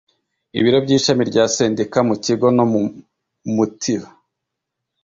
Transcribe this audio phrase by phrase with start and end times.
[0.57, 2.81] ibiro by ishami rya sendika mu kigo no mu
[3.55, 4.09] mutiba